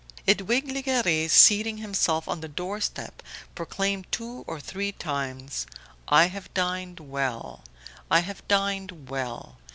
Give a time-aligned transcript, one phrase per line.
[0.27, 3.21] Edwige Legare, seating himself on the door step,
[3.53, 5.67] proclaimed two or three times:
[6.07, 7.63] "I have dined well...
[8.09, 9.57] I have dined well